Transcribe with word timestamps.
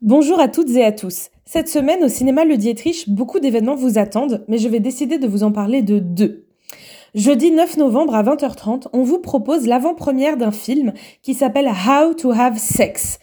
Bonjour 0.00 0.38
à 0.38 0.46
toutes 0.46 0.70
et 0.76 0.84
à 0.84 0.92
tous. 0.92 1.30
Cette 1.44 1.68
semaine 1.68 2.04
au 2.04 2.08
cinéma 2.08 2.44
Le 2.44 2.56
Dietrich, 2.56 3.08
beaucoup 3.08 3.40
d'événements 3.40 3.74
vous 3.74 3.98
attendent, 3.98 4.44
mais 4.46 4.56
je 4.56 4.68
vais 4.68 4.78
décider 4.78 5.18
de 5.18 5.26
vous 5.26 5.42
en 5.42 5.50
parler 5.50 5.82
de 5.82 5.98
deux. 5.98 6.46
Jeudi 7.16 7.50
9 7.50 7.78
novembre 7.78 8.14
à 8.14 8.22
20h30, 8.22 8.86
on 8.92 9.02
vous 9.02 9.18
propose 9.18 9.66
l'avant-première 9.66 10.36
d'un 10.36 10.52
film 10.52 10.92
qui 11.20 11.34
s'appelle 11.34 11.66
How 11.66 12.14
to 12.14 12.30
Have 12.30 12.58
Sex. 12.58 13.18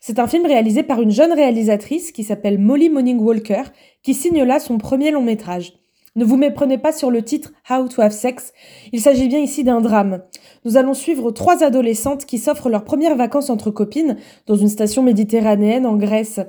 C'est 0.00 0.18
un 0.18 0.26
film 0.26 0.46
réalisé 0.46 0.82
par 0.82 1.00
une 1.00 1.12
jeune 1.12 1.32
réalisatrice 1.32 2.10
qui 2.10 2.24
s'appelle 2.24 2.58
Molly 2.58 2.88
Morning 2.88 3.20
Walker, 3.20 3.62
qui 4.02 4.12
signe 4.12 4.42
là 4.42 4.58
son 4.58 4.78
premier 4.78 5.12
long 5.12 5.22
métrage. 5.22 5.74
Ne 6.16 6.24
vous 6.24 6.38
méprenez 6.38 6.78
pas 6.78 6.92
sur 6.92 7.10
le 7.10 7.22
titre 7.22 7.52
How 7.70 7.88
to 7.88 8.00
Have 8.00 8.12
Sex, 8.12 8.54
il 8.92 9.02
s'agit 9.02 9.28
bien 9.28 9.40
ici 9.40 9.64
d'un 9.64 9.82
drame. 9.82 10.22
Nous 10.64 10.78
allons 10.78 10.94
suivre 10.94 11.30
trois 11.30 11.62
adolescentes 11.62 12.24
qui 12.24 12.38
s'offrent 12.38 12.70
leurs 12.70 12.84
premières 12.84 13.16
vacances 13.16 13.50
entre 13.50 13.70
copines 13.70 14.16
dans 14.46 14.56
une 14.56 14.70
station 14.70 15.02
méditerranéenne 15.02 15.84
en 15.84 15.96
Grèce. 15.96 16.40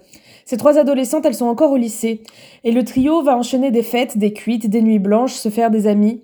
Ces 0.45 0.55
trois 0.55 0.77
adolescentes, 0.77 1.25
elles 1.25 1.35
sont 1.35 1.48
encore 1.48 1.71
au 1.71 1.77
lycée. 1.77 2.23
Et 2.63 2.71
le 2.71 2.85
trio 2.85 3.21
va 3.21 3.38
enchaîner 3.38 3.70
des 3.70 3.84
fêtes, 3.84 4.17
des 4.17 4.31
cuites, 4.31 4.70
des 4.70 4.81
nuits 4.81 4.99
blanches, 4.99 5.34
se 5.34 5.49
faire 5.49 5.70
des 5.70 5.85
amis, 5.85 6.23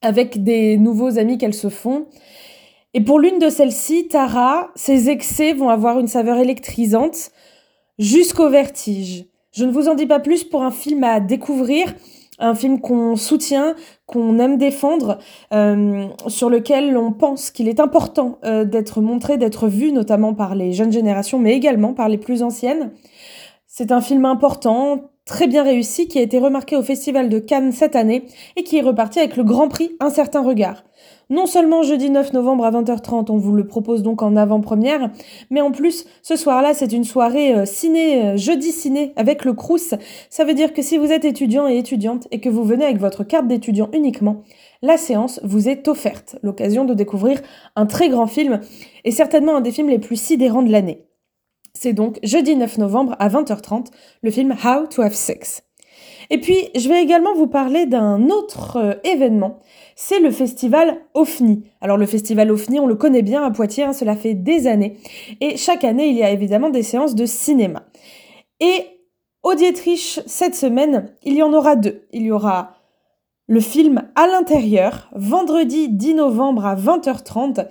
avec 0.00 0.42
des 0.42 0.78
nouveaux 0.78 1.18
amis 1.18 1.36
qu'elles 1.36 1.52
se 1.52 1.68
font. 1.68 2.06
Et 2.94 3.02
pour 3.02 3.20
l'une 3.20 3.38
de 3.38 3.50
celles-ci, 3.50 4.08
Tara, 4.08 4.70
ses 4.74 5.10
excès 5.10 5.52
vont 5.52 5.68
avoir 5.68 6.00
une 6.00 6.08
saveur 6.08 6.38
électrisante 6.38 7.32
jusqu'au 7.98 8.48
vertige. 8.48 9.26
Je 9.52 9.66
ne 9.66 9.72
vous 9.72 9.88
en 9.88 9.94
dis 9.94 10.06
pas 10.06 10.20
plus 10.20 10.44
pour 10.44 10.62
un 10.62 10.70
film 10.70 11.04
à 11.04 11.20
découvrir 11.20 11.92
un 12.42 12.54
film 12.54 12.80
qu'on 12.80 13.16
soutient, 13.16 13.74
qu'on 14.06 14.38
aime 14.38 14.58
défendre, 14.58 15.18
euh, 15.54 16.06
sur 16.26 16.50
lequel 16.50 16.96
on 16.96 17.12
pense 17.12 17.50
qu'il 17.50 17.68
est 17.68 17.80
important 17.80 18.38
euh, 18.44 18.64
d'être 18.64 19.00
montré, 19.00 19.38
d'être 19.38 19.68
vu, 19.68 19.92
notamment 19.92 20.34
par 20.34 20.54
les 20.54 20.72
jeunes 20.72 20.92
générations, 20.92 21.38
mais 21.38 21.54
également 21.54 21.94
par 21.94 22.08
les 22.08 22.18
plus 22.18 22.42
anciennes. 22.42 22.90
C'est 23.74 23.90
un 23.90 24.02
film 24.02 24.26
important, 24.26 25.12
très 25.24 25.46
bien 25.46 25.62
réussi, 25.62 26.06
qui 26.06 26.18
a 26.18 26.20
été 26.20 26.38
remarqué 26.38 26.76
au 26.76 26.82
Festival 26.82 27.30
de 27.30 27.38
Cannes 27.38 27.72
cette 27.72 27.96
année 27.96 28.26
et 28.56 28.64
qui 28.64 28.76
est 28.76 28.82
reparti 28.82 29.18
avec 29.18 29.34
le 29.38 29.44
Grand 29.44 29.68
Prix 29.68 29.96
Un 29.98 30.10
certain 30.10 30.42
regard. 30.42 30.84
Non 31.30 31.46
seulement 31.46 31.82
jeudi 31.82 32.10
9 32.10 32.34
novembre 32.34 32.66
à 32.66 32.70
20h30, 32.70 33.30
on 33.30 33.38
vous 33.38 33.54
le 33.54 33.66
propose 33.66 34.02
donc 34.02 34.20
en 34.20 34.36
avant-première, 34.36 35.10
mais 35.48 35.62
en 35.62 35.70
plus, 35.70 36.04
ce 36.20 36.36
soir-là, 36.36 36.74
c'est 36.74 36.92
une 36.92 37.04
soirée 37.04 37.54
euh, 37.54 37.64
ciné, 37.64 38.22
euh, 38.22 38.36
jeudi 38.36 38.72
ciné, 38.72 39.14
avec 39.16 39.46
le 39.46 39.54
Crous. 39.54 39.94
Ça 40.28 40.44
veut 40.44 40.52
dire 40.52 40.74
que 40.74 40.82
si 40.82 40.98
vous 40.98 41.10
êtes 41.10 41.24
étudiant 41.24 41.66
et 41.66 41.78
étudiante 41.78 42.28
et 42.30 42.40
que 42.40 42.50
vous 42.50 42.64
venez 42.64 42.84
avec 42.84 42.98
votre 42.98 43.24
carte 43.24 43.48
d'étudiant 43.48 43.88
uniquement, 43.94 44.42
la 44.82 44.98
séance 44.98 45.40
vous 45.44 45.70
est 45.70 45.88
offerte. 45.88 46.36
L'occasion 46.42 46.84
de 46.84 46.92
découvrir 46.92 47.40
un 47.74 47.86
très 47.86 48.10
grand 48.10 48.26
film 48.26 48.60
et 49.06 49.12
certainement 49.12 49.56
un 49.56 49.62
des 49.62 49.72
films 49.72 49.88
les 49.88 49.98
plus 49.98 50.20
sidérants 50.20 50.62
de 50.62 50.70
l'année. 50.70 51.06
C'est 51.82 51.94
donc 51.94 52.20
jeudi 52.22 52.54
9 52.54 52.78
novembre 52.78 53.16
à 53.18 53.28
20h30, 53.28 53.86
le 54.22 54.30
film 54.30 54.54
How 54.64 54.86
to 54.86 55.02
Have 55.02 55.14
Sex. 55.14 55.64
Et 56.30 56.38
puis, 56.38 56.68
je 56.76 56.88
vais 56.88 57.02
également 57.02 57.34
vous 57.34 57.48
parler 57.48 57.86
d'un 57.86 58.28
autre 58.28 58.76
euh, 58.76 58.94
événement. 59.02 59.58
C'est 59.96 60.20
le 60.20 60.30
festival 60.30 60.98
OFNI. 61.14 61.64
Alors, 61.80 61.96
le 61.96 62.06
festival 62.06 62.52
OFNI, 62.52 62.78
on 62.78 62.86
le 62.86 62.94
connaît 62.94 63.22
bien 63.22 63.42
à 63.42 63.50
Poitiers, 63.50 63.82
hein, 63.82 63.92
cela 63.92 64.14
fait 64.14 64.34
des 64.34 64.68
années. 64.68 64.96
Et 65.40 65.56
chaque 65.56 65.82
année, 65.82 66.06
il 66.06 66.14
y 66.14 66.22
a 66.22 66.30
évidemment 66.30 66.70
des 66.70 66.84
séances 66.84 67.16
de 67.16 67.26
cinéma. 67.26 67.82
Et 68.60 68.84
au 69.42 69.54
Dietrich, 69.54 70.20
cette 70.24 70.54
semaine, 70.54 71.16
il 71.24 71.34
y 71.34 71.42
en 71.42 71.52
aura 71.52 71.74
deux. 71.74 72.06
Il 72.12 72.22
y 72.22 72.30
aura 72.30 72.76
le 73.52 73.60
film 73.60 74.04
À 74.14 74.26
l'intérieur, 74.28 75.10
vendredi 75.14 75.90
10 75.90 76.14
novembre 76.14 76.64
à 76.64 76.74
20h30, 76.74 77.66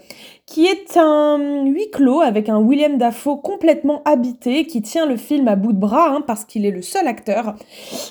qui 0.45 0.67
est 0.67 0.95
un 0.95 1.65
huis 1.65 1.89
clos 1.91 2.21
avec 2.21 2.49
un 2.49 2.59
William 2.59 2.99
Dafoe 2.99 3.41
complètement 3.41 4.03
habité 4.05 4.67
qui 4.67 4.83
tient 4.83 5.07
le 5.07 5.17
film 5.17 5.47
à 5.47 5.55
bout 5.55 5.73
de 5.73 5.79
bras 5.79 6.09
hein, 6.09 6.21
parce 6.27 6.45
qu'il 6.45 6.67
est 6.67 6.71
le 6.71 6.83
seul 6.83 7.07
acteur. 7.07 7.55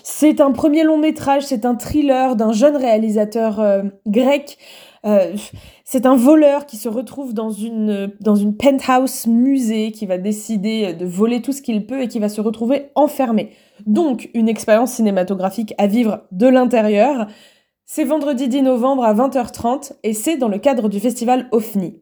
C'est 0.02 0.40
un 0.40 0.50
premier 0.50 0.82
long 0.82 0.98
métrage, 0.98 1.44
c'est 1.44 1.64
un 1.64 1.76
thriller 1.76 2.34
d'un 2.34 2.50
jeune 2.50 2.74
réalisateur 2.74 3.60
euh, 3.60 3.84
grec. 4.04 4.58
Euh, 5.06 5.36
c'est 5.84 6.06
un 6.06 6.16
voleur 6.16 6.66
qui 6.66 6.76
se 6.76 6.88
retrouve 6.88 7.34
dans 7.34 7.50
une, 7.50 8.12
dans 8.20 8.34
une 8.34 8.56
penthouse 8.56 9.28
musée, 9.28 9.92
qui 9.92 10.06
va 10.06 10.18
décider 10.18 10.92
de 10.92 11.06
voler 11.06 11.40
tout 11.40 11.52
ce 11.52 11.62
qu'il 11.62 11.86
peut 11.86 12.02
et 12.02 12.08
qui 12.08 12.18
va 12.18 12.28
se 12.28 12.40
retrouver 12.40 12.86
enfermé. 12.96 13.50
Donc 13.86 14.28
une 14.34 14.48
expérience 14.48 14.94
cinématographique 14.94 15.72
à 15.78 15.86
vivre 15.86 16.22
de 16.32 16.48
l'intérieur. 16.48 17.28
C'est 17.92 18.04
vendredi 18.04 18.46
10 18.46 18.62
novembre 18.62 19.02
à 19.02 19.12
20h30 19.12 19.94
et 20.04 20.12
c'est 20.12 20.36
dans 20.36 20.46
le 20.46 20.60
cadre 20.60 20.88
du 20.88 21.00
festival 21.00 21.48
OFNI. 21.50 21.98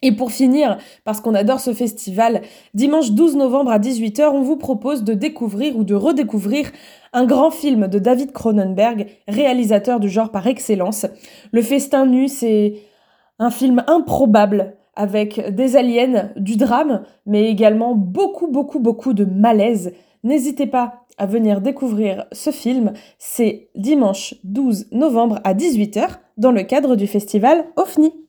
Et 0.00 0.12
pour 0.12 0.30
finir, 0.30 0.78
parce 1.02 1.20
qu'on 1.20 1.34
adore 1.34 1.58
ce 1.58 1.74
festival, 1.74 2.42
dimanche 2.74 3.10
12 3.10 3.34
novembre 3.34 3.72
à 3.72 3.80
18h, 3.80 4.30
on 4.32 4.42
vous 4.42 4.56
propose 4.56 5.02
de 5.02 5.14
découvrir 5.14 5.76
ou 5.76 5.82
de 5.82 5.96
redécouvrir 5.96 6.70
un 7.12 7.24
grand 7.24 7.50
film 7.50 7.88
de 7.88 7.98
David 7.98 8.30
Cronenberg, 8.30 9.08
réalisateur 9.26 9.98
du 9.98 10.08
genre 10.08 10.30
par 10.30 10.46
excellence. 10.46 11.06
Le 11.50 11.60
Festin 11.60 12.06
nu, 12.06 12.28
c'est 12.28 12.74
un 13.40 13.50
film 13.50 13.82
improbable 13.88 14.76
avec 14.94 15.52
des 15.52 15.74
aliens, 15.74 16.30
du 16.36 16.56
drame, 16.56 17.02
mais 17.26 17.50
également 17.50 17.96
beaucoup, 17.96 18.46
beaucoup, 18.46 18.78
beaucoup 18.78 19.12
de 19.12 19.24
malaise. 19.24 19.92
N'hésitez 20.22 20.68
pas 20.68 21.05
à 21.18 21.26
venir 21.26 21.60
découvrir 21.60 22.26
ce 22.32 22.50
film. 22.50 22.92
C'est 23.18 23.68
dimanche 23.74 24.34
12 24.44 24.88
novembre 24.92 25.40
à 25.44 25.54
18h 25.54 26.18
dans 26.36 26.52
le 26.52 26.62
cadre 26.62 26.96
du 26.96 27.06
festival 27.06 27.64
OFNI. 27.76 28.25